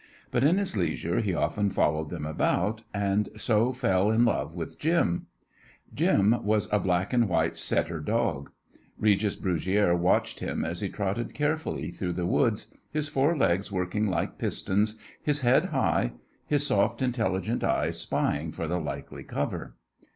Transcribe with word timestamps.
But 0.31 0.43
in 0.43 0.57
his 0.57 0.75
leisure 0.75 1.19
he 1.19 1.35
often 1.35 1.69
followed 1.69 2.09
them 2.09 2.25
about, 2.25 2.81
and 2.91 3.29
so 3.37 3.71
fell 3.71 4.09
in 4.09 4.25
love 4.25 4.55
with 4.55 4.79
Jim. 4.79 5.27
Jim 5.93 6.43
was 6.43 6.67
a 6.73 6.79
black 6.79 7.13
and 7.13 7.29
white 7.29 7.55
setter 7.59 7.99
dog. 7.99 8.49
Regis 8.97 9.35
Brugiere 9.35 9.95
watched 9.95 10.39
him 10.39 10.65
as 10.65 10.81
he 10.81 10.89
trotted 10.89 11.35
carefully 11.35 11.91
through 11.91 12.13
the 12.13 12.25
woods, 12.25 12.75
his 12.89 13.09
four 13.09 13.37
legs 13.37 13.71
working 13.71 14.07
like 14.07 14.39
pistons, 14.39 14.95
his 15.21 15.41
head 15.41 15.65
high, 15.65 16.13
his 16.47 16.65
soft, 16.65 17.03
intelligent 17.03 17.63
eyes 17.63 17.99
spying 17.99 18.51
for 18.51 18.67
the 18.67 18.79
likely 18.79 19.23
cover. 19.23 19.75